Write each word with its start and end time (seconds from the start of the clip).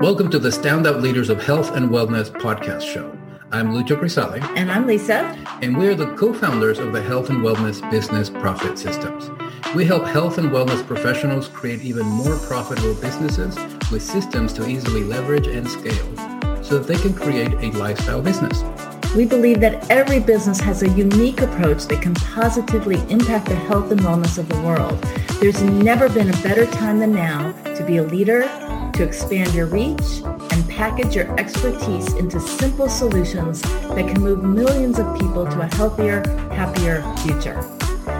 Welcome 0.00 0.30
to 0.30 0.38
the 0.38 0.50
Standout 0.50 1.02
Leaders 1.02 1.30
of 1.30 1.42
Health 1.42 1.74
and 1.74 1.90
Wellness 1.90 2.30
podcast 2.30 2.82
show. 2.82 3.10
I'm 3.50 3.72
Lucho 3.72 3.98
Grisale. 3.98 4.40
And 4.56 4.70
I'm 4.70 4.86
Lisa. 4.86 5.36
And 5.60 5.76
we 5.76 5.88
are 5.88 5.96
the 5.96 6.14
co-founders 6.14 6.78
of 6.78 6.92
the 6.92 7.02
Health 7.02 7.28
and 7.30 7.40
Wellness 7.40 7.90
Business 7.90 8.30
Profit 8.30 8.78
Systems. 8.78 9.30
We 9.74 9.84
help 9.84 10.04
health 10.04 10.38
and 10.38 10.50
wellness 10.50 10.86
professionals 10.86 11.48
create 11.48 11.82
even 11.82 12.06
more 12.06 12.38
profitable 12.38 12.94
businesses 12.94 13.56
with 13.90 14.02
systems 14.02 14.52
to 14.52 14.68
easily 14.68 15.02
leverage 15.02 15.48
and 15.48 15.68
scale 15.68 16.62
so 16.62 16.78
that 16.78 16.86
they 16.86 17.00
can 17.00 17.12
create 17.12 17.54
a 17.54 17.76
lifestyle 17.76 18.22
business. 18.22 18.62
We 19.16 19.24
believe 19.24 19.58
that 19.60 19.90
every 19.90 20.20
business 20.20 20.60
has 20.60 20.82
a 20.82 20.88
unique 20.90 21.40
approach 21.40 21.86
that 21.86 22.02
can 22.02 22.14
positively 22.14 23.00
impact 23.08 23.46
the 23.46 23.56
health 23.56 23.90
and 23.90 24.00
wellness 24.02 24.38
of 24.38 24.48
the 24.48 24.60
world. 24.60 25.02
There's 25.40 25.62
never 25.62 26.08
been 26.08 26.30
a 26.30 26.42
better 26.42 26.66
time 26.66 26.98
than 26.98 27.14
now 27.14 27.52
to 27.62 27.84
be 27.84 27.98
a 27.98 28.02
leader 28.02 28.42
to 28.94 29.04
expand 29.04 29.54
your 29.54 29.66
reach 29.66 30.20
and 30.24 30.68
package 30.68 31.14
your 31.14 31.32
expertise 31.38 32.12
into 32.14 32.40
simple 32.40 32.88
solutions 32.88 33.62
that 33.62 34.08
can 34.08 34.20
move 34.20 34.42
millions 34.42 34.98
of 34.98 35.16
people 35.16 35.46
to 35.46 35.60
a 35.60 35.72
healthier, 35.76 36.26
happier 36.50 37.04
future. 37.18 37.62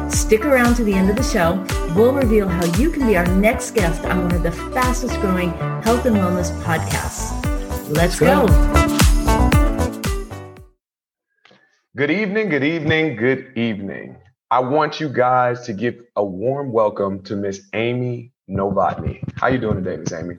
Stick 0.08 0.44
around 0.44 0.77
to 0.77 0.84
the 0.84 0.94
end 0.94 1.10
of 1.10 1.16
the 1.16 1.24
show. 1.24 1.66
We'll 1.96 2.14
reveal 2.14 2.46
how 2.46 2.64
you 2.77 2.88
can 2.88 3.04
be 3.04 3.16
our 3.16 3.27
next 3.27 3.72
guest 3.72 4.05
on 4.05 4.22
one 4.22 4.34
of 4.36 4.44
the 4.44 4.52
fastest 4.52 5.20
growing 5.20 5.50
health 5.82 6.06
and 6.06 6.14
wellness 6.14 6.52
podcasts. 6.62 7.34
Let's 7.96 8.20
go. 8.20 8.46
Good 11.96 12.12
evening, 12.12 12.48
good 12.48 12.62
evening, 12.62 13.16
good 13.16 13.58
evening. 13.58 14.19
I 14.50 14.60
want 14.60 14.98
you 14.98 15.10
guys 15.10 15.66
to 15.66 15.74
give 15.74 16.00
a 16.16 16.24
warm 16.24 16.72
welcome 16.72 17.22
to 17.24 17.36
Miss 17.36 17.68
Amy 17.74 18.32
Novotny. 18.48 19.22
How 19.36 19.48
you 19.48 19.58
doing 19.58 19.84
today, 19.84 19.98
Miss 19.98 20.10
Amy? 20.10 20.36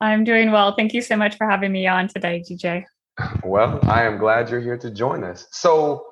I'm 0.00 0.22
doing 0.22 0.52
well. 0.52 0.76
Thank 0.76 0.94
you 0.94 1.02
so 1.02 1.16
much 1.16 1.36
for 1.36 1.50
having 1.50 1.72
me 1.72 1.84
on 1.88 2.06
today, 2.06 2.44
DJ. 2.48 2.84
Well, 3.44 3.80
I 3.84 4.04
am 4.04 4.18
glad 4.18 4.50
you're 4.50 4.60
here 4.60 4.78
to 4.78 4.90
join 4.90 5.24
us. 5.24 5.48
So, 5.50 6.04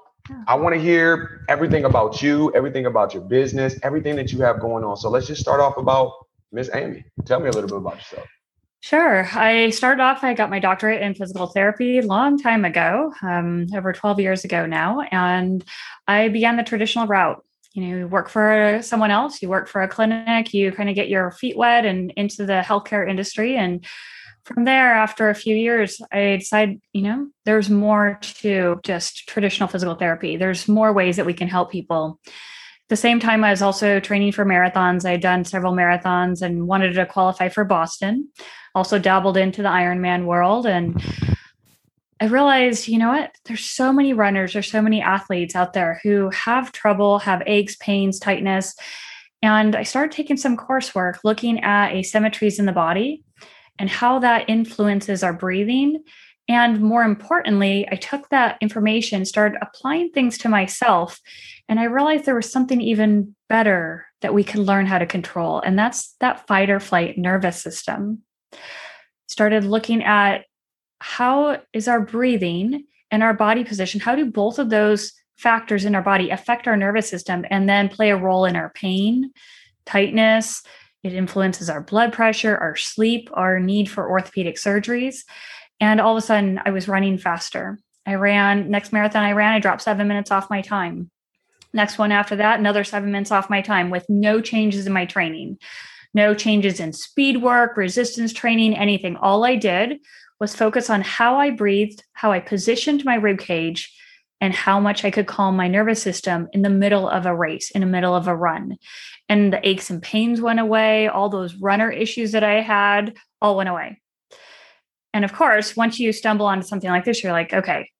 I 0.48 0.56
want 0.56 0.75
to 0.75 0.81
hear 0.81 1.45
everything 1.48 1.84
about 1.84 2.23
you, 2.23 2.53
everything 2.55 2.87
about 2.87 3.14
your 3.14 3.23
business, 3.23 3.79
everything 3.83 4.17
that 4.17 4.33
you 4.33 4.41
have 4.42 4.61
going 4.61 4.83
on. 4.83 4.97
So, 4.97 5.09
let's 5.09 5.29
just 5.29 5.41
start 5.41 5.61
off 5.61 5.77
about 5.77 6.12
Miss 6.51 6.70
Amy. 6.75 7.05
Tell 7.25 7.39
me 7.39 7.48
a 7.48 7.53
little 7.53 7.69
bit 7.69 7.79
about 7.79 7.97
yourself. 7.98 8.27
Sure. 8.83 9.29
I 9.33 9.71
started 9.71 10.03
off, 10.03 10.23
I 10.23 10.35
got 10.35 10.51
my 10.51 10.59
doctorate 10.59 11.03
in 11.03 11.15
physical 11.15 11.47
therapy 11.47 11.99
a 11.99 12.03
long 12.03 12.37
time 12.37 12.65
ago, 12.65 13.13
um, 13.23 13.67
over 13.75 13.93
12 13.93 14.21
years 14.21 14.45
ago 14.45 14.67
now. 14.67 15.01
And 15.11 15.65
I 16.07 16.29
began 16.29 16.57
the 16.57 16.63
traditional 16.63 17.07
route 17.07 17.43
you 17.75 17.83
know, 17.87 17.97
you 17.99 18.07
work 18.07 18.29
for 18.29 18.81
someone 18.83 19.11
else, 19.11 19.41
you 19.41 19.49
work 19.49 19.69
for 19.69 19.83
a 19.83 19.89
clinic, 19.89 20.53
you 20.53 20.73
kind 20.73 20.89
of 20.89 20.95
get 20.95 21.09
your 21.09 21.31
feet 21.31 21.57
wet 21.57 21.87
and 21.87 22.13
into 22.17 22.45
the 22.45 22.63
healthcare 22.65 23.09
industry. 23.09 23.57
And 23.57 23.85
from 24.45 24.65
there, 24.65 24.95
after 24.95 25.31
a 25.31 25.35
few 25.35 25.57
years, 25.57 26.01
I 26.13 26.37
decided, 26.39 26.81
you 26.93 27.03
know, 27.03 27.29
there's 27.45 27.71
more 27.71 28.19
to 28.21 28.81
just 28.85 29.29
traditional 29.29 29.69
physical 29.69 29.95
therapy. 29.95 30.37
There's 30.37 30.69
more 30.69 30.93
ways 30.93 31.17
that 31.17 31.27
we 31.27 31.35
can 31.35 31.49
help 31.49 31.71
people. 31.71 32.21
At 32.93 32.97
the 32.97 33.09
same 33.09 33.21
time, 33.21 33.43
I 33.43 33.51
was 33.51 33.62
also 33.62 34.01
training 34.01 34.33
for 34.33 34.45
marathons. 34.45 35.07
I 35.07 35.12
had 35.12 35.23
done 35.23 35.47
several 35.47 35.73
marathons 35.73 36.43
and 36.43 36.67
wanted 36.67 36.93
to 36.93 37.07
qualify 37.07 37.48
for 37.48 37.65
Boston. 37.65 38.29
Also 38.75 38.98
dabbled 38.98 39.39
into 39.39 39.62
the 39.62 39.71
Ironman 39.71 40.27
world 40.27 40.67
and 40.67 41.03
I 42.20 42.27
realized, 42.27 42.89
you 42.89 42.98
know 42.98 43.09
what? 43.09 43.35
There's 43.47 43.65
so 43.65 43.95
many 43.95 44.13
runners, 44.13 44.53
there's 44.53 44.70
so 44.70 44.83
many 44.83 45.01
athletes 45.01 45.57
out 45.57 45.73
there 45.73 46.01
who 46.03 46.29
have 46.35 46.70
trouble, 46.73 47.19
have 47.20 47.43
aches, 47.47 47.77
pains, 47.77 48.19
tightness. 48.19 48.75
And 49.41 49.75
I 49.75 49.85
started 49.85 50.13
taking 50.13 50.37
some 50.37 50.59
coursework 50.59 51.20
looking 51.25 51.61
at 51.61 51.95
asymmetries 51.95 52.59
in 52.59 52.67
the 52.67 52.73
body 52.73 53.25
and 53.79 53.89
how 53.89 54.19
that 54.19 54.51
influences 54.51 55.23
our 55.23 55.33
breathing. 55.33 56.05
And 56.48 56.81
more 56.81 57.03
importantly, 57.05 57.86
I 57.91 57.97
took 57.97 58.29
that 58.29 58.58
information, 58.61 59.25
started 59.25 59.58
applying 59.63 60.11
things 60.11 60.39
to 60.39 60.48
myself, 60.48 61.20
and 61.69 61.79
I 61.79 61.85
realized 61.85 62.25
there 62.25 62.35
was 62.35 62.51
something 62.51 62.80
even 62.80 63.35
better 63.48 64.07
that 64.20 64.35
we 64.35 64.45
could 64.45 64.61
learn 64.61 64.86
how 64.86 64.98
to 64.98 65.07
control. 65.07 65.61
And 65.61 65.79
that's 65.79 66.14
that 66.20 66.47
fight 66.47 66.69
or 66.69 66.80
flight 66.80 67.17
nervous 67.17 67.63
system. 67.63 68.23
Started 69.29 69.64
looking 69.64 70.03
at 70.03 70.45
how 71.03 71.61
is 71.73 71.89
our 71.89 72.01
breathing 72.01 72.85
and 73.11 73.24
our 73.24 73.35
body 73.35 73.64
position 73.64 74.01
how 74.01 74.14
do 74.14 74.24
both 74.24 74.61
of 74.61 74.70
those 74.70 75.13
factors 75.36 75.85
in 75.85 75.97
our 75.97 76.03
body 76.03 76.30
affect 76.30 76.69
our 76.69 76.77
nervous 76.77 77.09
system 77.09 77.45
and 77.51 77.69
then 77.69 77.89
play 77.89 78.11
a 78.11 78.17
role 78.17 78.45
in 78.45 78.55
our 78.55 78.70
pain 78.70 79.33
tightness 79.85 80.63
it 81.03 81.13
influences 81.13 81.69
our 81.69 81.80
blood 81.80 82.13
pressure 82.13 82.57
our 82.57 82.77
sleep 82.77 83.29
our 83.33 83.59
need 83.59 83.91
for 83.91 84.09
orthopedic 84.09 84.55
surgeries 84.55 85.24
and 85.83 86.01
all 86.01 86.17
of 86.17 86.23
a 86.23 86.27
sudden 86.27 86.59
i 86.65 86.70
was 86.70 86.89
running 86.89 87.19
faster 87.19 87.79
i 88.07 88.15
ran 88.15 88.70
next 88.70 88.93
marathon 88.93 89.23
i 89.23 89.33
ran 89.33 89.53
i 89.53 89.59
dropped 89.59 89.83
seven 89.83 90.09
minutes 90.09 90.31
off 90.31 90.48
my 90.48 90.63
time 90.63 91.11
next 91.75 91.98
one 91.98 92.13
after 92.13 92.37
that 92.37 92.59
another 92.59 92.85
seven 92.85 93.13
minutes 93.13 93.31
off 93.31 93.51
my 93.51 93.61
time 93.61 93.91
with 93.91 94.07
no 94.09 94.41
changes 94.41 94.87
in 94.87 94.92
my 94.95 95.05
training 95.05 95.59
no 96.15 96.35
changes 96.35 96.81
in 96.81 96.92
speed 96.92 97.42
work 97.42 97.77
resistance 97.77 98.33
training 98.33 98.75
anything 98.75 99.17
all 99.17 99.45
i 99.45 99.55
did 99.55 99.98
was 100.42 100.57
focus 100.57 100.91
on 100.91 101.03
how 101.03 101.37
I 101.37 101.51
breathed, 101.51 102.03
how 102.15 102.33
I 102.33 102.41
positioned 102.41 103.05
my 103.05 103.15
rib 103.15 103.39
cage, 103.39 103.97
and 104.41 104.53
how 104.53 104.81
much 104.81 105.05
I 105.05 105.11
could 105.13 105.29
calm 105.29 105.57
my 105.57 105.69
nervous 105.69 106.03
system 106.03 106.48
in 106.53 106.63
the 106.63 106.69
middle 106.69 107.09
of 107.09 107.27
a 107.27 107.35
race, 107.35 107.71
in 107.71 107.81
the 107.81 107.87
middle 107.87 108.13
of 108.13 108.27
a 108.27 108.35
run. 108.35 108.77
And 109.29 109.53
the 109.53 109.67
aches 109.67 109.89
and 109.89 110.03
pains 110.03 110.41
went 110.41 110.59
away. 110.59 111.07
All 111.07 111.29
those 111.29 111.55
runner 111.55 111.92
issues 111.92 112.33
that 112.33 112.42
I 112.42 112.61
had 112.61 113.15
all 113.41 113.57
went 113.57 113.69
away. 113.69 114.02
And 115.14 115.24
of 115.24 115.33
course, 115.33 115.77
once 115.77 115.98
you 115.98 116.12
stumble 116.12 116.46
onto 116.46 116.67
something 116.67 116.90
like 116.90 117.05
this, 117.05 117.23
you're 117.23 117.33
like, 117.33 117.52
okay, 117.52 117.90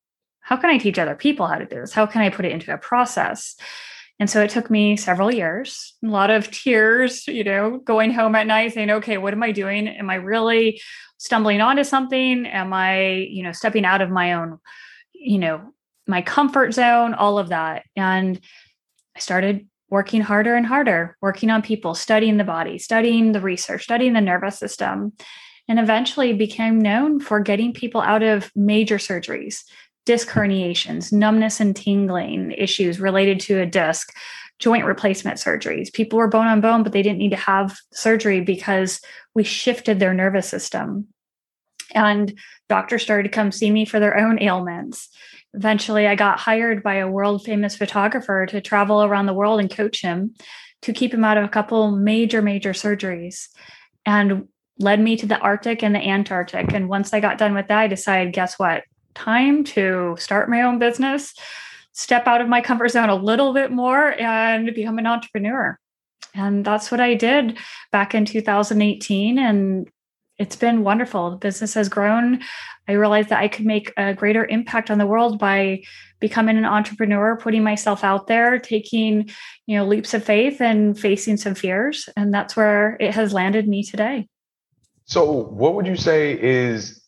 how 0.40 0.56
can 0.56 0.70
I 0.70 0.78
teach 0.78 0.98
other 0.98 1.14
people 1.14 1.46
how 1.46 1.56
to 1.56 1.66
do 1.66 1.80
this? 1.80 1.92
How 1.92 2.06
can 2.06 2.22
I 2.22 2.30
put 2.30 2.44
it 2.44 2.52
into 2.52 2.72
a 2.72 2.78
process? 2.78 3.54
And 4.18 4.28
so 4.30 4.42
it 4.42 4.50
took 4.50 4.70
me 4.70 4.96
several 4.96 5.32
years, 5.32 5.94
a 6.04 6.06
lot 6.06 6.30
of 6.30 6.50
tears, 6.50 7.26
you 7.26 7.44
know, 7.44 7.78
going 7.78 8.12
home 8.12 8.34
at 8.34 8.46
night 8.46 8.72
saying, 8.72 8.90
okay, 8.90 9.18
what 9.18 9.32
am 9.32 9.42
I 9.42 9.52
doing? 9.52 9.88
Am 9.88 10.10
I 10.10 10.16
really 10.16 10.80
stumbling 11.18 11.60
onto 11.60 11.84
something? 11.84 12.46
Am 12.46 12.72
I, 12.72 13.28
you 13.30 13.42
know, 13.42 13.52
stepping 13.52 13.84
out 13.84 14.00
of 14.00 14.10
my 14.10 14.34
own, 14.34 14.58
you 15.12 15.38
know, 15.38 15.72
my 16.06 16.22
comfort 16.22 16.72
zone, 16.74 17.14
all 17.14 17.38
of 17.38 17.48
that. 17.48 17.84
And 17.96 18.40
I 19.16 19.20
started 19.20 19.66
working 19.88 20.20
harder 20.20 20.54
and 20.54 20.66
harder, 20.66 21.16
working 21.20 21.50
on 21.50 21.62
people, 21.62 21.94
studying 21.94 22.36
the 22.36 22.44
body, 22.44 22.78
studying 22.78 23.32
the 23.32 23.40
research, 23.40 23.84
studying 23.84 24.12
the 24.12 24.20
nervous 24.20 24.58
system, 24.58 25.12
and 25.68 25.78
eventually 25.78 26.32
became 26.32 26.80
known 26.80 27.20
for 27.20 27.40
getting 27.40 27.72
people 27.72 28.00
out 28.00 28.22
of 28.22 28.50
major 28.54 28.98
surgeries, 28.98 29.62
disc 30.04 30.28
herniations, 30.28 31.12
numbness 31.12 31.60
and 31.60 31.76
tingling 31.76 32.52
issues 32.52 33.00
related 33.00 33.40
to 33.40 33.60
a 33.60 33.66
disc, 33.66 34.12
joint 34.58 34.84
replacement 34.84 35.38
surgeries. 35.38 35.92
People 35.92 36.18
were 36.18 36.28
bone 36.28 36.46
on 36.46 36.60
bone, 36.60 36.82
but 36.82 36.92
they 36.92 37.02
didn't 37.02 37.18
need 37.18 37.30
to 37.30 37.36
have 37.36 37.76
surgery 37.92 38.40
because 38.40 39.00
we 39.34 39.44
shifted 39.44 39.98
their 39.98 40.14
nervous 40.14 40.48
system. 40.48 41.06
And 41.94 42.38
doctors 42.68 43.02
started 43.02 43.24
to 43.24 43.34
come 43.34 43.52
see 43.52 43.70
me 43.70 43.84
for 43.84 44.00
their 44.00 44.16
own 44.16 44.40
ailments. 44.40 45.08
Eventually, 45.54 46.06
I 46.06 46.14
got 46.14 46.38
hired 46.38 46.82
by 46.82 46.94
a 46.94 47.08
world 47.08 47.44
famous 47.44 47.76
photographer 47.76 48.46
to 48.46 48.60
travel 48.60 49.02
around 49.02 49.26
the 49.26 49.34
world 49.34 49.60
and 49.60 49.70
coach 49.70 50.00
him 50.00 50.34
to 50.82 50.92
keep 50.92 51.12
him 51.12 51.24
out 51.24 51.36
of 51.36 51.44
a 51.44 51.48
couple 51.48 51.90
major, 51.90 52.42
major 52.42 52.72
surgeries 52.72 53.48
and 54.04 54.48
led 54.78 55.00
me 55.00 55.16
to 55.16 55.27
the 55.27 55.38
Arctic 55.38 55.83
and 55.83 55.94
the 55.94 56.00
Antarctic. 56.00 56.72
And 56.72 56.88
once 56.88 57.12
I 57.12 57.21
got 57.21 57.38
done 57.38 57.55
with 57.55 57.69
that, 57.69 57.78
I 57.78 57.87
decided, 57.87 58.33
guess 58.33 58.59
what? 58.59 58.84
Time 59.15 59.65
to 59.65 60.16
start 60.19 60.49
my 60.49 60.62
own 60.62 60.78
business, 60.78 61.34
step 61.93 62.27
out 62.27 62.41
of 62.41 62.49
my 62.49 62.60
comfort 62.60 62.88
zone 62.88 63.10
a 63.10 63.15
little 63.15 63.53
bit 63.53 63.71
more, 63.71 64.19
and 64.21 64.75
become 64.75 64.99
an 64.99 65.06
entrepreneur. 65.06 65.78
And 66.34 66.65
that's 66.65 66.91
what 66.91 67.00
I 67.00 67.15
did 67.15 67.59
back 67.91 68.15
in 68.15 68.24
2018. 68.24 69.39
And 69.39 69.89
it's 70.39 70.57
been 70.57 70.83
wonderful. 70.83 71.30
The 71.30 71.36
business 71.36 71.75
has 71.75 71.91
grown. 71.91 72.41
I 72.89 72.92
realized 72.92 73.28
that 73.28 73.41
I 73.41 73.48
could 73.48 73.66
make 73.66 73.92
a 73.97 74.15
greater 74.15 74.47
impact 74.47 74.91
on 74.91 74.98
the 74.98 75.07
world 75.07 75.39
by 75.39 75.83
becoming 76.21 76.57
an 76.57 76.65
entrepreneur, 76.65 77.36
putting 77.36 77.63
myself 77.63 78.03
out 78.03 78.27
there, 78.27 78.59
taking, 78.59 79.30
you 79.66 79.77
know, 79.77 79.84
leaps 79.84 80.15
of 80.15 80.25
faith 80.25 80.60
and 80.60 80.98
facing 80.98 81.36
some 81.36 81.54
fears. 81.54 82.09
And 82.16 82.33
that's 82.33 82.57
where 82.57 82.97
it 82.98 83.15
has 83.15 83.34
landed 83.34 83.68
me 83.68 83.84
today. 83.84 84.27
So, 85.04 85.31
what 85.31 85.75
would 85.75 85.87
you 85.87 85.97
say 85.97 86.41
is 86.41 87.03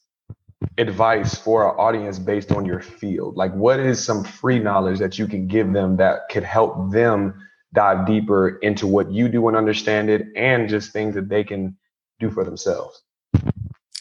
advice 0.78 1.36
for 1.36 1.64
our 1.64 1.78
audience 1.78 2.18
based 2.18 2.52
on 2.52 2.64
your 2.64 2.80
field? 2.80 3.36
Like, 3.36 3.52
what 3.54 3.80
is 3.80 4.04
some 4.04 4.24
free 4.24 4.58
knowledge 4.58 4.98
that 4.98 5.18
you 5.18 5.26
can 5.26 5.46
give 5.46 5.72
them 5.72 5.96
that 5.96 6.28
could 6.30 6.42
help 6.42 6.92
them 6.92 7.34
dive 7.72 8.06
deeper 8.06 8.58
into 8.58 8.86
what 8.86 9.10
you 9.10 9.28
do 9.28 9.48
and 9.48 9.56
understand 9.56 10.10
it, 10.10 10.26
and 10.36 10.68
just 10.68 10.92
things 10.92 11.14
that 11.14 11.28
they 11.28 11.44
can 11.44 11.76
do 12.20 12.30
for 12.30 12.44
themselves? 12.44 13.02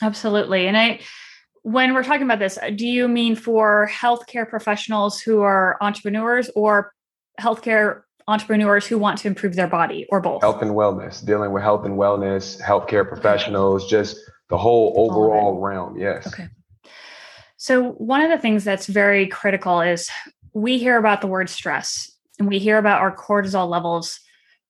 Absolutely. 0.01 0.67
And 0.67 0.77
I, 0.77 0.99
when 1.63 1.93
we're 1.93 2.03
talking 2.03 2.23
about 2.23 2.39
this, 2.39 2.57
do 2.75 2.85
you 2.85 3.07
mean 3.07 3.35
for 3.35 3.89
healthcare 3.91 4.47
professionals 4.47 5.21
who 5.21 5.41
are 5.41 5.77
entrepreneurs 5.81 6.49
or 6.55 6.93
healthcare 7.39 8.01
entrepreneurs 8.27 8.85
who 8.87 8.97
want 8.97 9.19
to 9.19 9.27
improve 9.27 9.55
their 9.55 9.67
body 9.67 10.05
or 10.09 10.21
both? 10.21 10.41
Health 10.41 10.61
and 10.61 10.71
wellness, 10.71 11.25
dealing 11.25 11.51
with 11.51 11.63
health 11.63 11.85
and 11.85 11.95
wellness, 11.95 12.61
healthcare 12.61 13.07
professionals, 13.07 13.89
just 13.89 14.17
the 14.49 14.57
whole 14.57 14.93
overall 14.95 15.59
realm. 15.59 15.97
Yes. 15.97 16.27
Okay. 16.27 16.47
So, 17.57 17.91
one 17.93 18.21
of 18.21 18.29
the 18.29 18.37
things 18.37 18.63
that's 18.63 18.87
very 18.87 19.27
critical 19.27 19.81
is 19.81 20.09
we 20.53 20.77
hear 20.77 20.97
about 20.97 21.21
the 21.21 21.27
word 21.27 21.49
stress 21.49 22.11
and 22.39 22.47
we 22.47 22.59
hear 22.59 22.77
about 22.77 23.01
our 23.01 23.15
cortisol 23.15 23.69
levels 23.69 24.19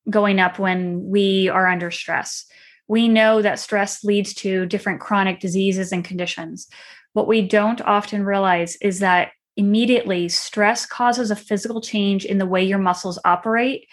going 0.10 0.40
up 0.40 0.60
when 0.60 1.04
we 1.10 1.50
are 1.50 1.68
under 1.68 1.92
stress. 1.92 2.46
We 2.88 3.08
know 3.08 3.42
that 3.42 3.60
stress 3.60 4.04
leads 4.04 4.34
to 4.36 4.66
different 4.66 5.00
chronic 5.00 5.40
diseases 5.40 5.92
and 5.92 6.04
conditions. 6.04 6.68
What 7.14 7.28
we 7.28 7.42
don't 7.42 7.82
often 7.82 8.24
realize 8.24 8.76
is 8.82 9.00
that 9.00 9.32
immediately 9.58 10.30
stress 10.30 10.86
causes 10.86 11.32
a 11.32 11.36
physical 11.36 11.82
change 11.82 12.26
in 12.26 12.38
the 12.38 12.46
way 12.46 12.64
your 12.64 12.80
muscles 12.80 13.20
operate. 13.26 13.88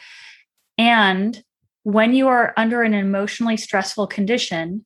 And 0.78 1.42
when 1.82 2.14
you 2.14 2.28
are 2.28 2.54
under 2.56 2.82
an 2.82 2.94
emotionally 2.94 3.56
stressful 3.56 4.06
condition, 4.06 4.84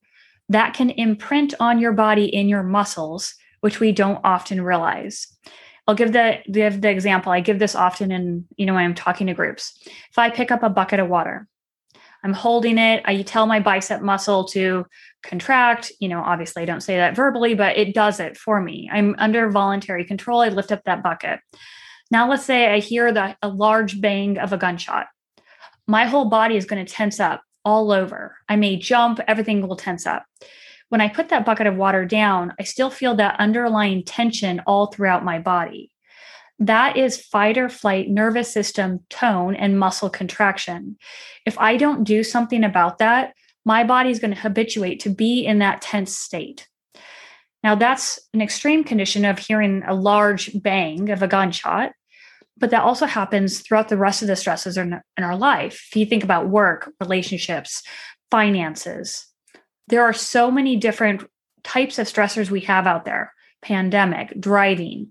that 0.49 0.75
can 0.75 0.91
imprint 0.91 1.55
on 1.61 1.79
your 1.79 1.93
body 1.93 2.27
in 2.27 2.49
your 2.49 2.63
muscles, 2.63 3.35
which 3.61 3.81
we 3.81 3.93
don't 3.93 4.21
often 4.25 4.61
realize. 4.61 5.27
I'll 5.87 5.95
give 5.95 6.13
the 6.13 6.39
give 6.51 6.81
the 6.81 6.91
example. 6.91 7.33
I 7.33 7.41
give 7.41 7.59
this 7.59 7.75
often 7.75 8.11
in, 8.11 8.47
you 8.57 8.67
know, 8.67 8.75
when 8.75 8.85
I'm 8.85 8.95
talking 8.95 9.27
to 9.27 9.35
groups. 9.35 9.79
If 10.11 10.19
I 10.19 10.31
pick 10.31 10.51
up 10.51 10.63
a 10.63 10.71
bucket 10.71 11.01
of 11.01 11.09
water, 11.09 11.47
I'm 12.25 12.33
holding 12.33 12.79
it, 12.79 13.03
I 13.05 13.21
tell 13.23 13.47
my 13.47 13.61
bicep 13.61 14.01
muscle 14.01 14.45
to 14.47 14.87
contract. 15.23 15.93
You 16.01 16.09
know, 16.09 16.21
obviously 16.21 16.63
I 16.63 16.67
don't 16.67 16.81
say 16.81 16.97
that 16.97 17.15
verbally, 17.15 17.55
but 17.55 17.77
it 17.77 17.95
does 17.95 18.19
it 18.19 18.39
for 18.39 18.61
me. 18.63 18.89
I'm 18.91 19.15
under 19.19 19.51
voluntary 19.51 20.05
control. 20.05 20.41
I 20.41 20.49
lift 20.49 20.73
up 20.73 20.83
that 20.85 21.03
bucket. 21.03 21.41
Now 22.11 22.29
let's 22.29 22.45
say 22.45 22.73
I 22.73 22.79
hear 22.79 23.13
the 23.13 23.37
a 23.43 23.49
large 23.49 24.01
bang 24.01 24.39
of 24.39 24.53
a 24.53 24.57
gunshot. 24.57 25.07
My 25.87 26.07
whole 26.07 26.25
body 26.25 26.57
is 26.57 26.65
going 26.65 26.85
to 26.85 26.91
tense 26.91 27.21
up 27.21 27.43
all 27.65 27.93
over. 27.93 28.37
I 28.49 28.57
may 28.57 28.77
jump, 28.77 29.21
everything 29.29 29.67
will 29.67 29.77
tense 29.77 30.07
up. 30.07 30.25
When 30.89 31.01
I 31.01 31.09
put 31.09 31.29
that 31.31 31.45
bucket 31.45 31.67
of 31.67 31.77
water 31.77 32.05
down, 32.05 32.55
I 32.59 32.63
still 32.63 32.91
feel 32.91 33.17
that 33.17 33.39
underlying 33.39 34.05
tension 34.05 34.63
all 34.67 34.87
throughout 34.87 35.25
my 35.25 35.39
body. 35.39 35.91
That 36.59 36.97
is 36.97 37.21
fight 37.21 37.59
or 37.59 37.69
flight 37.69 38.09
nervous 38.09 38.53
system 38.53 39.01
tone 39.11 39.55
and 39.57 39.79
muscle 39.79 40.11
contraction. 40.11 40.97
If 41.45 41.59
I 41.59 41.77
don't 41.77 42.05
do 42.05 42.23
something 42.23 42.65
about 42.65 42.99
that, 42.99 43.35
my 43.65 43.85
body 43.85 44.11
is 44.11 44.19
going 44.19 44.35
to 44.35 44.41
habituate 44.41 45.01
to 45.01 45.11
be 45.11 45.45
in 45.45 45.59
that 45.59 45.81
tense 45.81 46.17
state. 46.17 46.69
Now, 47.63 47.75
that's 47.75 48.21
an 48.35 48.43
extreme 48.43 48.85
condition 48.85 49.25
of 49.25 49.39
hearing 49.39 49.83
a 49.87 49.95
large 49.95 50.51
bang 50.63 51.09
of 51.09 51.23
a 51.23 51.29
gunshot, 51.29 51.93
but 52.59 52.71
that 52.71 52.83
also 52.83 53.07
happens 53.07 53.61
throughout 53.61 53.89
the 53.89 53.97
rest 53.97 54.21
of 54.21 54.29
the 54.29 54.37
stresses 54.37 54.77
in, 54.77 55.01
in 55.17 55.25
our 55.25 55.37
life. 55.37 55.87
If 55.91 55.97
you 55.97 56.05
think 56.05 56.23
about 56.23 56.49
work, 56.49 56.93
relationships, 57.01 57.83
finances, 58.31 59.27
there 59.89 60.03
are 60.03 60.13
so 60.13 60.51
many 60.51 60.77
different 60.77 61.25
types 61.63 61.99
of 61.99 62.07
stressors 62.07 62.51
we 62.51 62.61
have 62.61 62.87
out 62.87 63.05
there 63.05 63.33
pandemic, 63.63 64.39
driving. 64.39 65.11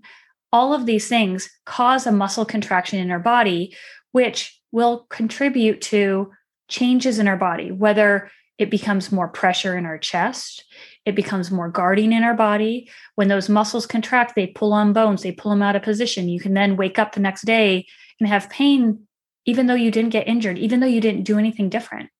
All 0.54 0.72
of 0.72 0.86
these 0.86 1.08
things 1.08 1.50
cause 1.66 2.06
a 2.06 2.12
muscle 2.12 2.44
contraction 2.44 3.00
in 3.00 3.10
our 3.10 3.18
body, 3.18 3.74
which 4.12 4.56
will 4.70 5.06
contribute 5.10 5.80
to 5.80 6.30
changes 6.68 7.18
in 7.18 7.26
our 7.26 7.36
body, 7.36 7.72
whether 7.72 8.30
it 8.56 8.70
becomes 8.70 9.10
more 9.10 9.26
pressure 9.26 9.76
in 9.76 9.84
our 9.84 9.98
chest, 9.98 10.64
it 11.04 11.16
becomes 11.16 11.50
more 11.50 11.68
guarding 11.68 12.12
in 12.12 12.22
our 12.22 12.34
body. 12.34 12.88
When 13.16 13.26
those 13.26 13.48
muscles 13.48 13.84
contract, 13.84 14.36
they 14.36 14.46
pull 14.46 14.72
on 14.72 14.92
bones, 14.92 15.24
they 15.24 15.32
pull 15.32 15.50
them 15.50 15.60
out 15.60 15.74
of 15.74 15.82
position. 15.82 16.28
You 16.28 16.38
can 16.38 16.54
then 16.54 16.76
wake 16.76 17.00
up 17.00 17.14
the 17.14 17.20
next 17.20 17.42
day 17.42 17.84
and 18.20 18.28
have 18.28 18.48
pain, 18.48 19.08
even 19.46 19.66
though 19.66 19.74
you 19.74 19.90
didn't 19.90 20.10
get 20.10 20.28
injured, 20.28 20.56
even 20.56 20.78
though 20.78 20.86
you 20.86 21.00
didn't 21.00 21.24
do 21.24 21.36
anything 21.36 21.68
different. 21.68 22.10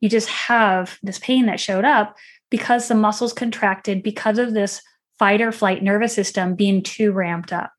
You 0.00 0.08
just 0.08 0.28
have 0.28 0.98
this 1.04 1.20
pain 1.20 1.46
that 1.46 1.60
showed 1.60 1.84
up 1.84 2.16
because 2.50 2.88
the 2.88 2.96
muscles 2.96 3.32
contracted 3.32 4.02
because 4.02 4.38
of 4.38 4.52
this 4.52 4.82
fight 5.22 5.40
or 5.40 5.52
flight 5.52 5.84
nervous 5.84 6.12
system 6.12 6.56
being 6.56 6.82
too 6.82 7.12
ramped 7.12 7.52
up. 7.52 7.70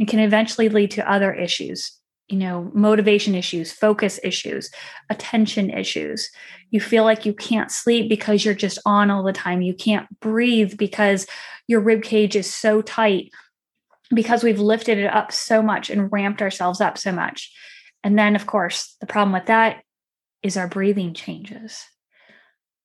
It 0.00 0.08
can 0.08 0.18
eventually 0.18 0.68
lead 0.68 0.90
to 0.90 1.08
other 1.08 1.32
issues, 1.32 1.92
you 2.26 2.36
know, 2.36 2.68
motivation 2.74 3.36
issues, 3.36 3.70
focus 3.70 4.18
issues, 4.24 4.68
attention 5.08 5.70
issues. 5.70 6.28
You 6.72 6.80
feel 6.80 7.04
like 7.04 7.24
you 7.24 7.32
can't 7.32 7.70
sleep 7.70 8.08
because 8.08 8.44
you're 8.44 8.54
just 8.54 8.80
on 8.84 9.08
all 9.08 9.22
the 9.22 9.32
time. 9.32 9.62
You 9.62 9.72
can't 9.72 10.08
breathe 10.18 10.76
because 10.76 11.28
your 11.68 11.78
rib 11.78 12.02
cage 12.02 12.34
is 12.34 12.52
so 12.52 12.82
tight 12.82 13.30
because 14.12 14.42
we've 14.42 14.58
lifted 14.58 14.98
it 14.98 15.14
up 15.14 15.30
so 15.30 15.62
much 15.62 15.90
and 15.90 16.10
ramped 16.10 16.42
ourselves 16.42 16.80
up 16.80 16.98
so 16.98 17.12
much. 17.12 17.52
And 18.02 18.18
then, 18.18 18.34
of 18.34 18.48
course, 18.48 18.96
the 19.00 19.06
problem 19.06 19.32
with 19.32 19.46
that 19.46 19.84
is 20.42 20.56
our 20.56 20.66
breathing 20.66 21.14
changes. 21.14 21.84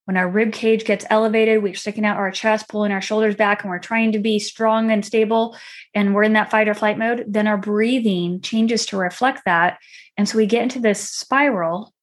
When 0.05 0.17
our 0.17 0.27
rib 0.27 0.51
cage 0.51 0.83
gets 0.83 1.05
elevated, 1.09 1.63
we're 1.63 1.75
sticking 1.75 2.05
out 2.05 2.17
our 2.17 2.31
chest, 2.31 2.67
pulling 2.67 2.91
our 2.91 3.01
shoulders 3.01 3.35
back, 3.35 3.63
and 3.63 3.69
we're 3.69 3.79
trying 3.79 4.11
to 4.11 4.19
be 4.19 4.37
strong 4.37 4.91
and 4.91 5.05
stable, 5.05 5.55
and 5.93 6.13
we're 6.13 6.23
in 6.23 6.33
that 6.33 6.51
fight 6.51 6.67
or 6.67 6.73
flight 6.73 6.97
mode, 6.97 7.23
then 7.27 7.47
our 7.47 7.57
breathing 7.57 8.41
changes 8.41 8.85
to 8.87 8.97
reflect 8.97 9.43
that. 9.45 9.79
And 10.17 10.27
so 10.27 10.37
we 10.37 10.45
get 10.45 10.63
into 10.63 10.79
this 10.79 11.09
spiral, 11.09 11.93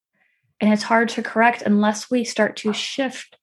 and 0.59 0.73
it's 0.73 0.83
hard 0.83 1.09
to 1.09 1.23
correct 1.23 1.61
unless 1.61 2.09
we 2.09 2.23
start 2.23 2.55
to 2.57 2.73
shift 2.73 3.37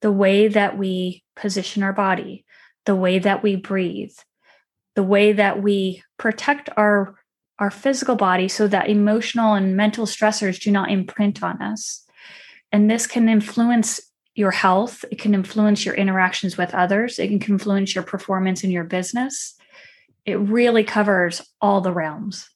the 0.00 0.12
way 0.12 0.48
that 0.48 0.78
we 0.78 1.22
position 1.36 1.82
our 1.82 1.92
body, 1.92 2.44
the 2.86 2.96
way 2.96 3.18
that 3.18 3.42
we 3.42 3.56
breathe, 3.56 4.14
the 4.94 5.02
way 5.02 5.32
that 5.32 5.62
we 5.62 6.02
protect 6.16 6.70
our 6.76 7.16
our 7.58 7.70
physical 7.70 8.16
body 8.16 8.48
so 8.48 8.66
that 8.66 8.88
emotional 8.88 9.52
and 9.52 9.76
mental 9.76 10.06
stressors 10.06 10.58
do 10.58 10.70
not 10.70 10.90
imprint 10.90 11.42
on 11.42 11.60
us. 11.60 12.06
And 12.72 12.90
this 12.90 13.06
can 13.06 13.28
influence 13.28 14.00
your 14.34 14.50
health, 14.50 15.04
it 15.10 15.18
can 15.18 15.34
influence 15.34 15.84
your 15.84 15.94
interactions 15.94 16.56
with 16.56 16.74
others, 16.74 17.18
it 17.18 17.28
can 17.28 17.42
influence 17.52 17.94
your 17.94 18.04
performance 18.04 18.62
in 18.64 18.70
your 18.70 18.84
business. 18.84 19.56
It 20.24 20.38
really 20.38 20.84
covers 20.84 21.42
all 21.60 21.80
the 21.80 21.92
realms. 21.92 22.48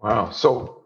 Wow. 0.00 0.30
So, 0.30 0.84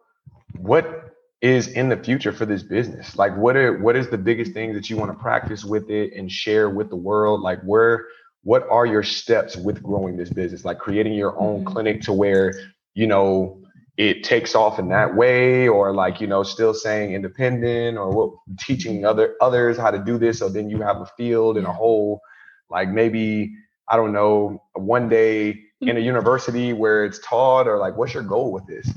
what 0.56 1.16
is 1.42 1.69
in 1.69 1.88
the 1.88 1.96
future 1.96 2.32
for 2.32 2.46
this 2.46 2.62
business? 2.62 3.16
Like, 3.16 3.36
what 3.36 3.56
are 3.56 3.78
what 3.78 3.96
is 3.96 4.08
the 4.08 4.19
biggest 4.19 4.52
thing 4.52 4.72
that 4.75 4.88
you 4.88 4.96
want 4.96 5.12
to 5.12 5.19
practice 5.19 5.64
with 5.64 5.90
it 5.90 6.14
and 6.14 6.31
share 6.31 6.70
with 6.70 6.88
the 6.88 6.96
world? 6.96 7.42
Like, 7.42 7.60
where 7.62 8.06
what 8.44 8.66
are 8.70 8.86
your 8.86 9.02
steps 9.02 9.56
with 9.56 9.82
growing 9.82 10.16
this 10.16 10.31
business 10.31 10.64
like 10.64 10.78
creating 10.78 11.14
your 11.14 11.38
own 11.40 11.64
mm-hmm. 11.64 11.72
clinic 11.72 12.00
to 12.02 12.12
where 12.12 12.54
you 12.94 13.06
know 13.06 13.60
it 13.96 14.25
takes 14.25 14.55
off 14.55 14.79
in 14.79 14.88
that 14.88 15.14
way 15.14 15.69
or 15.69 15.93
like 15.93 16.20
you 16.20 16.26
know 16.26 16.43
still 16.43 16.75
saying 16.75 17.12
independent 17.12 17.96
or 17.96 18.11
what 18.11 18.31
teaching 18.58 18.96
mm-hmm. 18.96 19.06
other 19.06 19.34
others 19.41 19.77
how 19.77 19.91
to 19.91 19.98
do 19.98 20.19
this 20.19 20.39
so 20.39 20.48
then 20.48 20.69
you 20.69 20.81
have 20.81 21.01
a 21.01 21.06
field 21.17 21.56
and 21.56 21.67
a 21.67 21.72
whole 21.72 22.20
like 22.70 22.89
maybe 22.89 23.55
i 23.89 23.96
don't 23.96 24.13
know 24.13 24.63
one 24.74 25.08
day 25.08 25.51
in 25.81 25.91
a 25.91 25.93
mm-hmm. 25.93 26.05
university 26.05 26.72
where 26.72 27.05
it's 27.05 27.19
taught 27.20 27.69
or 27.69 27.79
like 27.79 27.96
what's 27.96 28.15
your 28.15 28.22
goal 28.22 28.53
with 28.53 28.67
this 28.67 28.91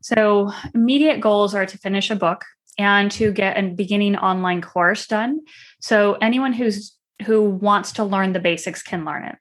so 0.00 0.50
immediate 0.74 1.20
goals 1.20 1.54
are 1.54 1.66
to 1.66 1.78
finish 1.78 2.10
a 2.10 2.16
book 2.16 2.44
and 2.78 3.10
to 3.10 3.32
get 3.32 3.58
a 3.58 3.68
beginning 3.68 4.16
online 4.16 4.60
course 4.60 5.06
done 5.06 5.40
so 5.80 6.14
anyone 6.20 6.52
who's 6.52 6.96
who 7.22 7.42
wants 7.42 7.92
to 7.92 8.04
learn 8.04 8.32
the 8.32 8.40
basics 8.40 8.82
can 8.82 9.04
learn 9.04 9.24
it. 9.24 9.36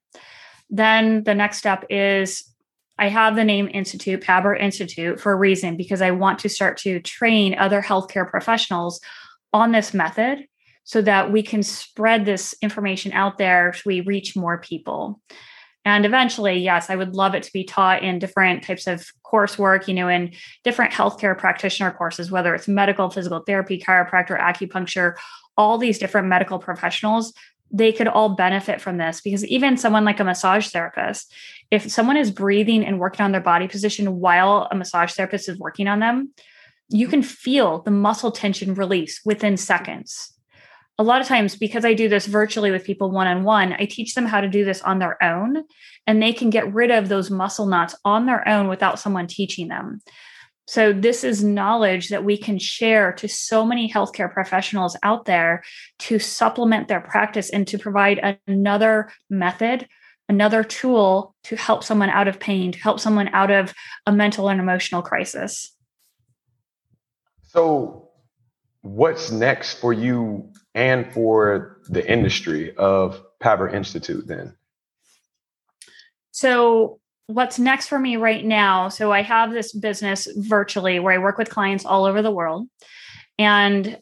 Then 0.69 1.23
the 1.23 1.35
next 1.35 1.57
step 1.57 1.85
is 1.89 2.43
I 2.97 3.07
have 3.09 3.35
the 3.35 3.43
name 3.43 3.69
Institute, 3.73 4.21
PABR 4.21 4.59
Institute, 4.59 5.19
for 5.19 5.31
a 5.31 5.35
reason 5.35 5.75
because 5.75 6.01
I 6.01 6.11
want 6.11 6.39
to 6.39 6.49
start 6.49 6.77
to 6.79 6.99
train 6.99 7.57
other 7.57 7.81
healthcare 7.81 8.29
professionals 8.29 9.01
on 9.53 9.71
this 9.71 9.93
method 9.93 10.45
so 10.83 11.01
that 11.01 11.31
we 11.31 11.43
can 11.43 11.63
spread 11.63 12.25
this 12.25 12.53
information 12.61 13.11
out 13.13 13.37
there 13.37 13.73
so 13.73 13.81
we 13.85 14.01
reach 14.01 14.35
more 14.35 14.59
people. 14.59 15.19
And 15.83 16.05
eventually, 16.05 16.59
yes, 16.59 16.89
I 16.89 16.95
would 16.95 17.15
love 17.15 17.33
it 17.33 17.43
to 17.43 17.53
be 17.53 17.63
taught 17.63 18.03
in 18.03 18.19
different 18.19 18.63
types 18.63 18.85
of 18.85 19.07
coursework, 19.25 19.87
you 19.87 19.95
know, 19.95 20.07
in 20.07 20.33
different 20.63 20.93
healthcare 20.93 21.35
practitioner 21.35 21.91
courses, 21.91 22.29
whether 22.29 22.53
it's 22.53 22.67
medical, 22.67 23.09
physical 23.09 23.39
therapy, 23.39 23.79
chiropractor, 23.79 24.39
acupuncture, 24.39 25.15
all 25.57 25.77
these 25.77 25.97
different 25.97 26.27
medical 26.27 26.59
professionals 26.59 27.33
they 27.71 27.91
could 27.91 28.07
all 28.07 28.29
benefit 28.29 28.81
from 28.81 28.97
this 28.97 29.21
because 29.21 29.45
even 29.45 29.77
someone 29.77 30.03
like 30.03 30.19
a 30.19 30.23
massage 30.23 30.69
therapist, 30.69 31.33
if 31.71 31.89
someone 31.89 32.17
is 32.17 32.29
breathing 32.29 32.85
and 32.85 32.99
working 32.99 33.23
on 33.23 33.31
their 33.31 33.41
body 33.41 33.67
position 33.67 34.19
while 34.19 34.67
a 34.69 34.75
massage 34.75 35.13
therapist 35.13 35.47
is 35.49 35.57
working 35.57 35.87
on 35.87 35.99
them, 35.99 36.33
you 36.89 37.07
can 37.07 37.23
feel 37.23 37.81
the 37.81 37.91
muscle 37.91 38.31
tension 38.31 38.73
release 38.73 39.21
within 39.23 39.55
seconds. 39.55 40.33
A 40.99 41.03
lot 41.03 41.21
of 41.21 41.27
times, 41.27 41.55
because 41.55 41.85
I 41.85 41.93
do 41.93 42.09
this 42.09 42.27
virtually 42.27 42.69
with 42.69 42.83
people 42.83 43.09
one 43.09 43.25
on 43.25 43.43
one, 43.43 43.73
I 43.73 43.85
teach 43.85 44.13
them 44.13 44.25
how 44.25 44.41
to 44.41 44.49
do 44.49 44.65
this 44.65 44.81
on 44.81 44.99
their 44.99 45.21
own 45.23 45.63
and 46.05 46.21
they 46.21 46.33
can 46.33 46.49
get 46.49 46.73
rid 46.73 46.91
of 46.91 47.07
those 47.07 47.31
muscle 47.31 47.65
knots 47.65 47.95
on 48.03 48.25
their 48.25 48.47
own 48.47 48.67
without 48.67 48.99
someone 48.99 49.27
teaching 49.27 49.69
them. 49.69 50.01
So, 50.67 50.93
this 50.93 51.23
is 51.23 51.43
knowledge 51.43 52.09
that 52.09 52.23
we 52.23 52.37
can 52.37 52.59
share 52.59 53.13
to 53.13 53.27
so 53.27 53.65
many 53.65 53.91
healthcare 53.91 54.31
professionals 54.31 54.95
out 55.03 55.25
there 55.25 55.63
to 55.99 56.19
supplement 56.19 56.87
their 56.87 57.01
practice 57.01 57.49
and 57.49 57.67
to 57.67 57.79
provide 57.79 58.39
another 58.47 59.11
method, 59.29 59.87
another 60.31 60.63
tool 60.63 61.35
to 61.43 61.57
help 61.57 61.83
someone 61.83 62.09
out 62.09 62.29
of 62.29 62.39
pain, 62.39 62.71
to 62.71 62.79
help 62.79 63.01
someone 63.01 63.27
out 63.33 63.51
of 63.51 63.73
a 64.07 64.13
mental 64.13 64.49
and 64.49 64.61
emotional 64.61 65.01
crisis. 65.01 65.75
So, 67.49 68.07
what's 68.81 69.29
next 69.29 69.81
for 69.81 69.91
you 69.91 70.49
and 70.73 71.11
for 71.11 71.81
the 71.89 72.09
industry 72.09 72.73
of 72.77 73.21
PABR 73.43 73.73
Institute 73.73 74.25
then? 74.25 74.55
So, 76.31 77.01
what's 77.27 77.59
next 77.59 77.87
for 77.87 77.99
me 77.99 78.15
right 78.15 78.45
now? 78.45 78.87
So, 78.87 79.11
I 79.11 79.23
have 79.23 79.51
this 79.51 79.73
business 79.73 80.29
virtually 80.37 80.97
where 80.99 81.13
I 81.13 81.17
work 81.17 81.37
with 81.37 81.49
clients 81.49 81.85
all 81.85 82.05
over 82.05 82.21
the 82.21 82.31
world. 82.31 82.69
And 83.37 83.99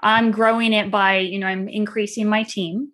I'm 0.00 0.32
growing 0.32 0.74
it 0.74 0.90
by, 0.90 1.18
you 1.20 1.38
know, 1.38 1.46
I'm 1.46 1.66
increasing 1.66 2.28
my 2.28 2.42
team. 2.42 2.92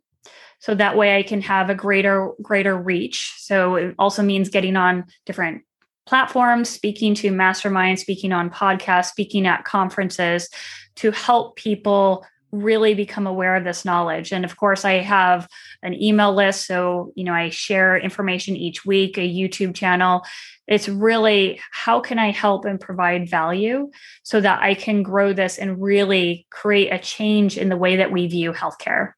So 0.63 0.77
that 0.77 0.97
way 0.97 1.17
I 1.17 1.25
can 1.25 1.41
have 1.41 1.71
a 1.71 1.75
greater, 1.75 2.31
greater 2.41 2.77
reach. 2.77 3.35
So 3.39 3.75
it 3.75 3.95
also 3.99 4.23
means 4.23 4.49
getting 4.49 4.77
on 4.77 5.07
different 5.27 5.63
platforms, 6.07 6.69
speaking 6.69 7.17
to 7.17 7.33
masterminds, 7.33 7.99
speaking 7.99 8.33
on 8.33 8.49
podcasts, 8.49 9.07
speaking 9.07 9.45
at 9.45 9.65
conferences 9.65 10.49
to 10.97 11.11
help 11.11 11.57
people 11.57 12.25
really 12.53 12.95
become 12.95 13.27
aware 13.27 13.57
of 13.57 13.65
this 13.65 13.85
knowledge. 13.85 14.33
And 14.33 14.45
of 14.45 14.57
course, 14.57 14.85
I 14.85 14.99
have 14.99 15.49
an 15.83 16.01
email 16.01 16.33
list. 16.33 16.69
So, 16.69 17.13
you 17.17 17.25
know, 17.25 17.35
I 17.35 17.49
share 17.49 17.97
information 17.97 18.55
each 18.55 18.87
week, 18.87 19.19
a 19.19 19.29
YouTube 19.29 19.75
channel. 19.75 20.23
It's 20.69 20.89
really 20.89 21.61
how 21.73 21.99
can 21.99 22.21
I 22.21 22.31
help 22.31 22.67
and 22.67 22.79
provide 22.79 23.29
value 23.29 23.91
so 24.23 24.41
that 24.41 24.63
I 24.63 24.75
can 24.75 25.03
grow 25.03 25.33
this 25.33 25.59
and 25.59 25.83
really 25.83 26.47
create 26.51 26.91
a 26.93 27.01
change 27.01 27.59
in 27.59 27.69
the 27.69 27.77
way 27.77 27.97
that 27.97 28.13
we 28.13 28.29
view 28.29 28.53
healthcare. 28.53 29.15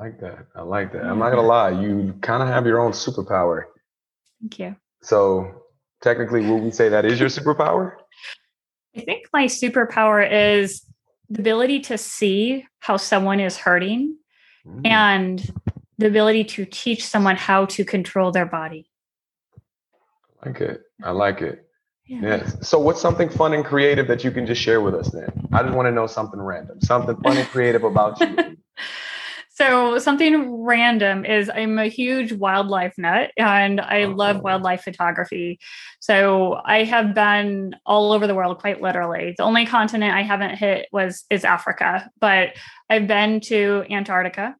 I 0.00 0.04
like 0.04 0.20
that. 0.20 0.46
I 0.56 0.62
like 0.62 0.92
that. 0.92 1.04
I'm 1.04 1.18
not 1.18 1.30
going 1.30 1.42
to 1.42 1.46
lie, 1.46 1.70
you 1.70 2.14
kind 2.22 2.42
of 2.42 2.48
have 2.48 2.64
your 2.64 2.80
own 2.80 2.92
superpower. 2.92 3.64
Thank 4.40 4.58
you. 4.58 4.76
So, 5.02 5.62
technically, 6.00 6.48
would 6.48 6.62
we 6.62 6.70
say 6.70 6.88
that 6.88 7.04
is 7.04 7.20
your 7.20 7.28
superpower? 7.28 7.96
I 8.96 9.00
think 9.00 9.26
my 9.32 9.44
superpower 9.44 10.26
is 10.30 10.86
the 11.28 11.40
ability 11.40 11.80
to 11.80 11.98
see 11.98 12.66
how 12.78 12.96
someone 12.96 13.40
is 13.40 13.58
hurting 13.58 14.16
mm. 14.66 14.86
and 14.86 15.52
the 15.98 16.06
ability 16.06 16.44
to 16.44 16.64
teach 16.64 17.06
someone 17.06 17.36
how 17.36 17.66
to 17.66 17.84
control 17.84 18.32
their 18.32 18.46
body. 18.46 18.90
I 20.42 20.48
like 20.48 20.60
it. 20.62 20.80
I 21.04 21.10
like 21.10 21.42
it. 21.42 21.66
Yeah. 22.06 22.20
Yes. 22.22 22.66
So, 22.66 22.78
what's 22.78 23.02
something 23.02 23.28
fun 23.28 23.52
and 23.52 23.66
creative 23.66 24.08
that 24.08 24.24
you 24.24 24.30
can 24.30 24.46
just 24.46 24.62
share 24.62 24.80
with 24.80 24.94
us 24.94 25.10
then? 25.10 25.30
I 25.52 25.62
just 25.62 25.74
want 25.74 25.86
to 25.86 25.92
know 25.92 26.06
something 26.06 26.40
random, 26.40 26.80
something 26.80 27.16
fun 27.16 27.36
and 27.36 27.46
creative 27.48 27.84
about 27.84 28.18
you. 28.20 28.56
So 29.60 29.98
something 29.98 30.64
random 30.64 31.26
is 31.26 31.50
I'm 31.54 31.78
a 31.78 31.84
huge 31.84 32.32
wildlife 32.32 32.96
nut 32.96 33.30
and 33.36 33.78
I 33.78 34.04
oh. 34.04 34.08
love 34.08 34.40
wildlife 34.40 34.84
photography. 34.84 35.60
So 36.00 36.58
I 36.64 36.84
have 36.84 37.14
been 37.14 37.76
all 37.84 38.12
over 38.12 38.26
the 38.26 38.34
world 38.34 38.58
quite 38.58 38.80
literally. 38.80 39.34
The 39.36 39.42
only 39.42 39.66
continent 39.66 40.14
I 40.14 40.22
haven't 40.22 40.56
hit 40.56 40.88
was 40.92 41.26
is 41.28 41.44
Africa, 41.44 42.08
but 42.18 42.54
I've 42.88 43.06
been 43.06 43.40
to 43.40 43.84
Antarctica 43.90 44.56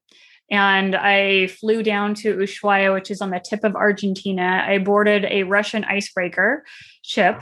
and 0.51 0.95
I 0.95 1.47
flew 1.47 1.83
down 1.83 2.13
to 2.17 2.37
Ushuaia, 2.37 2.93
which 2.93 3.11
is 3.11 3.23
on 3.23 3.31
the 3.31 3.41
tip 3.41 3.65
of 3.65 3.77
Argentina. 3.77 4.63
I 4.67 4.77
boarded 4.77 5.25
a 5.25 5.45
Russian 5.45 5.83
icebreaker 5.85 6.63
ship. 7.01 7.41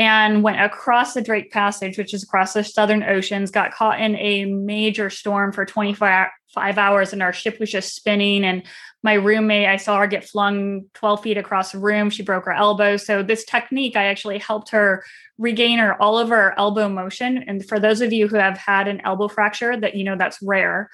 And 0.00 0.42
went 0.42 0.58
across 0.58 1.12
the 1.12 1.20
Drake 1.20 1.52
Passage, 1.52 1.98
which 1.98 2.14
is 2.14 2.22
across 2.22 2.54
the 2.54 2.64
Southern 2.64 3.02
Oceans, 3.02 3.50
got 3.50 3.74
caught 3.74 4.00
in 4.00 4.16
a 4.16 4.46
major 4.46 5.10
storm 5.10 5.52
for 5.52 5.66
25 5.66 6.30
hours, 6.56 7.12
and 7.12 7.22
our 7.22 7.34
ship 7.34 7.60
was 7.60 7.70
just 7.70 7.94
spinning. 7.94 8.42
And 8.42 8.62
my 9.02 9.12
roommate, 9.12 9.66
I 9.66 9.76
saw 9.76 9.98
her 9.98 10.06
get 10.06 10.24
flung 10.24 10.86
12 10.94 11.22
feet 11.22 11.36
across 11.36 11.72
the 11.72 11.78
room. 11.80 12.08
She 12.08 12.22
broke 12.22 12.46
her 12.46 12.52
elbow. 12.52 12.96
So, 12.96 13.22
this 13.22 13.44
technique, 13.44 13.94
I 13.94 14.06
actually 14.06 14.38
helped 14.38 14.70
her 14.70 15.04
regain 15.36 15.78
her 15.78 16.00
all 16.00 16.18
of 16.18 16.30
her 16.30 16.54
elbow 16.58 16.88
motion. 16.88 17.44
And 17.46 17.62
for 17.68 17.78
those 17.78 18.00
of 18.00 18.10
you 18.10 18.26
who 18.26 18.36
have 18.36 18.56
had 18.56 18.88
an 18.88 19.02
elbow 19.04 19.28
fracture, 19.28 19.78
that 19.78 19.96
you 19.96 20.04
know 20.04 20.16
that's 20.16 20.40
rare 20.40 20.88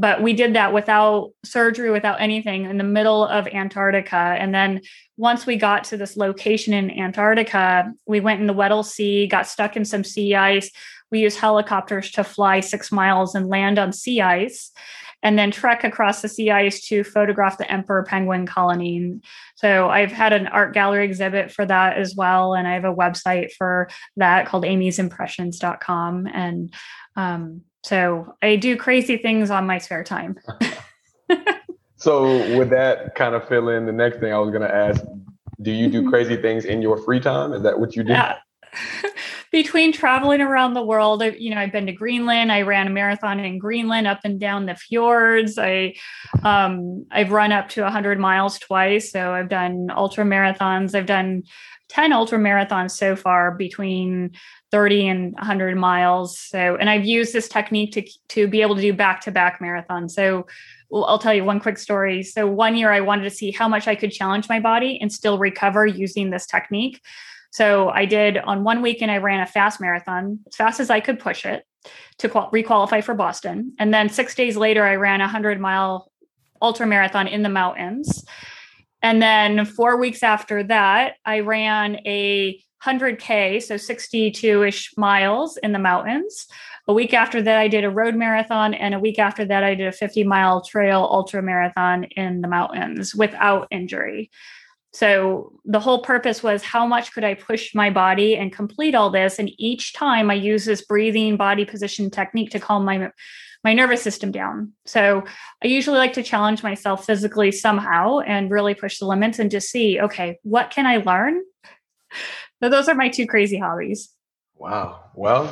but 0.00 0.22
we 0.22 0.32
did 0.32 0.54
that 0.54 0.72
without 0.72 1.30
surgery 1.44 1.90
without 1.90 2.20
anything 2.20 2.64
in 2.64 2.78
the 2.78 2.84
middle 2.84 3.26
of 3.26 3.46
antarctica 3.48 4.16
and 4.38 4.54
then 4.54 4.80
once 5.16 5.46
we 5.46 5.56
got 5.56 5.84
to 5.84 5.96
this 5.96 6.16
location 6.16 6.72
in 6.72 6.90
antarctica 6.90 7.92
we 8.06 8.20
went 8.20 8.40
in 8.40 8.46
the 8.46 8.52
weddell 8.52 8.82
sea 8.82 9.26
got 9.26 9.46
stuck 9.46 9.76
in 9.76 9.84
some 9.84 10.04
sea 10.04 10.34
ice 10.34 10.70
we 11.10 11.20
used 11.20 11.38
helicopters 11.38 12.10
to 12.10 12.24
fly 12.24 12.60
six 12.60 12.90
miles 12.90 13.34
and 13.34 13.48
land 13.48 13.78
on 13.78 13.92
sea 13.92 14.20
ice 14.20 14.72
and 15.22 15.38
then 15.38 15.50
trek 15.50 15.84
across 15.84 16.22
the 16.22 16.28
sea 16.28 16.50
ice 16.50 16.80
to 16.80 17.04
photograph 17.04 17.58
the 17.58 17.70
emperor 17.70 18.02
penguin 18.02 18.46
colony. 18.46 19.20
So 19.56 19.90
I've 19.90 20.12
had 20.12 20.32
an 20.32 20.46
art 20.46 20.72
gallery 20.72 21.04
exhibit 21.04 21.50
for 21.50 21.66
that 21.66 21.98
as 21.98 22.14
well. 22.14 22.54
And 22.54 22.66
I 22.66 22.72
have 22.72 22.84
a 22.84 22.94
website 22.94 23.52
for 23.52 23.90
that 24.16 24.46
called 24.46 24.64
amysimpressions.com. 24.64 26.26
And 26.26 26.74
um, 27.16 27.62
so 27.82 28.34
I 28.42 28.56
do 28.56 28.76
crazy 28.76 29.16
things 29.16 29.50
on 29.50 29.66
my 29.66 29.78
spare 29.78 30.04
time. 30.04 30.38
so 31.96 32.56
would 32.56 32.70
that 32.70 33.14
kind 33.14 33.34
of 33.34 33.46
fill 33.48 33.68
in 33.70 33.86
the 33.86 33.92
next 33.92 34.20
thing 34.20 34.32
I 34.32 34.38
was 34.38 34.50
going 34.50 34.62
to 34.62 34.74
ask? 34.74 35.02
Do 35.62 35.70
you 35.70 35.88
do 35.88 36.00
mm-hmm. 36.00 36.10
crazy 36.10 36.36
things 36.36 36.64
in 36.64 36.82
your 36.82 36.96
free 36.98 37.20
time? 37.20 37.52
Is 37.52 37.62
that 37.62 37.78
what 37.78 37.96
you 37.96 38.02
do? 38.02 38.12
Yeah. 38.12 38.36
Between 39.52 39.92
traveling 39.92 40.40
around 40.40 40.74
the 40.74 40.82
world, 40.82 41.24
you 41.24 41.52
know, 41.52 41.60
I've 41.60 41.72
been 41.72 41.86
to 41.86 41.92
Greenland. 41.92 42.52
I 42.52 42.62
ran 42.62 42.86
a 42.86 42.90
marathon 42.90 43.40
in 43.40 43.58
Greenland, 43.58 44.06
up 44.06 44.20
and 44.22 44.38
down 44.38 44.66
the 44.66 44.76
fjords. 44.76 45.58
I, 45.58 45.96
um, 46.44 47.04
I've 47.10 47.32
run 47.32 47.50
up 47.50 47.68
to 47.70 47.82
100 47.82 48.20
miles 48.20 48.60
twice. 48.60 49.10
So 49.10 49.32
I've 49.32 49.48
done 49.48 49.88
ultra 49.90 50.24
marathons. 50.24 50.94
I've 50.94 51.06
done 51.06 51.42
10 51.88 52.12
ultra 52.12 52.38
marathons 52.38 52.92
so 52.92 53.16
far 53.16 53.50
between 53.50 54.30
30 54.70 55.08
and 55.08 55.32
100 55.34 55.76
miles. 55.76 56.38
So, 56.38 56.76
and 56.76 56.88
I've 56.88 57.04
used 57.04 57.32
this 57.32 57.48
technique 57.48 57.92
to, 57.92 58.08
to 58.28 58.48
be 58.48 58.62
able 58.62 58.76
to 58.76 58.80
do 58.80 58.92
back 58.92 59.20
to 59.22 59.30
back 59.30 59.60
marathons. 59.60 60.12
So, 60.12 60.46
I'll 60.92 61.18
tell 61.18 61.34
you 61.34 61.44
one 61.44 61.60
quick 61.60 61.78
story. 61.78 62.22
So, 62.22 62.46
one 62.46 62.76
year 62.76 62.92
I 62.92 63.00
wanted 63.00 63.24
to 63.24 63.30
see 63.30 63.50
how 63.50 63.68
much 63.68 63.88
I 63.88 63.94
could 63.94 64.12
challenge 64.12 64.48
my 64.48 64.60
body 64.60 64.98
and 65.00 65.12
still 65.12 65.38
recover 65.38 65.86
using 65.86 66.30
this 66.30 66.46
technique. 66.46 67.00
So, 67.50 67.90
I 67.90 68.04
did 68.04 68.38
on 68.38 68.64
one 68.64 68.82
weekend, 68.82 69.10
I 69.10 69.18
ran 69.18 69.40
a 69.40 69.46
fast 69.46 69.80
marathon 69.80 70.40
as 70.46 70.56
fast 70.56 70.80
as 70.80 70.90
I 70.90 71.00
could 71.00 71.18
push 71.18 71.44
it 71.44 71.64
to 72.18 72.28
qual- 72.28 72.50
requalify 72.50 73.02
for 73.02 73.14
Boston. 73.14 73.74
And 73.78 73.92
then 73.92 74.08
six 74.08 74.34
days 74.34 74.56
later, 74.56 74.84
I 74.84 74.96
ran 74.96 75.20
a 75.20 75.24
100 75.24 75.60
mile 75.60 76.10
ultra 76.62 76.86
marathon 76.86 77.26
in 77.26 77.42
the 77.42 77.48
mountains. 77.48 78.24
And 79.02 79.22
then 79.22 79.64
four 79.64 79.96
weeks 79.96 80.22
after 80.22 80.62
that, 80.64 81.14
I 81.24 81.40
ran 81.40 81.96
a 82.06 82.62
100K, 82.84 83.62
so 83.62 83.76
62 83.76 84.62
ish 84.62 84.96
miles 84.96 85.56
in 85.58 85.72
the 85.72 85.78
mountains. 85.78 86.46
A 86.88 86.92
week 86.92 87.14
after 87.14 87.42
that, 87.42 87.58
I 87.58 87.68
did 87.68 87.84
a 87.84 87.90
road 87.90 88.14
marathon. 88.14 88.74
And 88.74 88.94
a 88.94 88.98
week 88.98 89.18
after 89.18 89.44
that, 89.44 89.62
I 89.62 89.74
did 89.74 89.86
a 89.86 89.92
50 89.92 90.24
mile 90.24 90.62
trail 90.62 91.06
ultra 91.10 91.42
marathon 91.42 92.04
in 92.04 92.40
the 92.40 92.48
mountains 92.48 93.14
without 93.14 93.68
injury. 93.70 94.30
So 94.92 95.52
the 95.64 95.78
whole 95.78 96.02
purpose 96.02 96.42
was 96.42 96.64
how 96.64 96.86
much 96.86 97.12
could 97.12 97.22
I 97.22 97.34
push 97.34 97.74
my 97.74 97.90
body 97.90 98.36
and 98.36 98.52
complete 98.52 98.94
all 98.94 99.10
this? 99.10 99.38
And 99.38 99.50
each 99.58 99.92
time 99.92 100.30
I 100.30 100.34
use 100.34 100.64
this 100.64 100.84
breathing 100.84 101.36
body 101.36 101.64
position 101.64 102.10
technique 102.10 102.50
to 102.50 102.60
calm 102.60 102.84
my 102.84 103.10
my 103.62 103.74
nervous 103.74 104.02
system 104.02 104.32
down. 104.32 104.72
So 104.86 105.22
I 105.62 105.66
usually 105.66 105.98
like 105.98 106.14
to 106.14 106.22
challenge 106.22 106.62
myself 106.62 107.04
physically 107.04 107.52
somehow 107.52 108.20
and 108.20 108.50
really 108.50 108.74
push 108.74 108.98
the 108.98 109.04
limits 109.04 109.38
and 109.38 109.50
just 109.50 109.68
see, 109.68 110.00
okay, 110.00 110.38
what 110.42 110.70
can 110.70 110.86
I 110.86 110.96
learn? 110.96 111.42
So 112.62 112.68
those 112.68 112.88
are 112.88 112.94
my 112.94 113.08
two 113.08 113.26
crazy 113.26 113.58
hobbies. 113.58 114.14
Wow. 114.56 115.04
Well, 115.14 115.50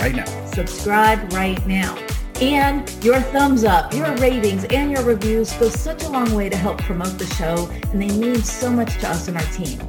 right 0.00 0.14
now. 0.14 0.26
Subscribe 0.46 1.32
right 1.32 1.64
now. 1.66 1.96
And 2.40 2.90
your 3.02 3.20
thumbs 3.20 3.64
up, 3.64 3.94
your 3.94 4.14
ratings, 4.16 4.64
and 4.64 4.90
your 4.90 5.04
reviews 5.04 5.52
go 5.54 5.68
such 5.68 6.02
a 6.02 6.08
long 6.08 6.34
way 6.34 6.48
to 6.48 6.56
help 6.56 6.78
promote 6.82 7.18
the 7.18 7.26
show, 7.26 7.70
and 7.92 8.02
they 8.02 8.08
mean 8.16 8.42
so 8.42 8.70
much 8.70 8.98
to 8.98 9.08
us 9.08 9.28
and 9.28 9.36
our 9.36 9.46
team. 9.52 9.80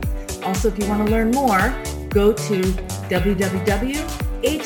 Also, 0.43 0.67
if 0.67 0.77
you 0.79 0.87
want 0.87 1.05
to 1.05 1.11
learn 1.11 1.31
more, 1.31 1.73
go 2.09 2.31
to 2.31 2.61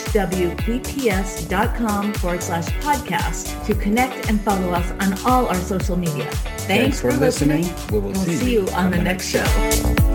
www.hwbps.com 0.09 2.13
forward 2.13 2.43
slash 2.43 2.67
podcast 2.81 3.65
to 3.65 3.73
connect 3.75 4.29
and 4.29 4.39
follow 4.41 4.69
us 4.71 4.91
on 5.03 5.13
all 5.25 5.47
our 5.47 5.55
social 5.55 5.97
media. 5.97 6.25
Thanks, 6.31 6.65
Thanks 6.65 7.01
for, 7.01 7.11
listening. 7.13 7.63
listening. 7.63 7.91
We 7.91 7.99
will 7.99 8.11
We'll 8.11 8.23
see, 8.25 8.35
see 8.35 8.53
you 8.53 8.67
on 8.69 8.91
the 8.91 9.01
next 9.01 9.27
show. 9.27 10.08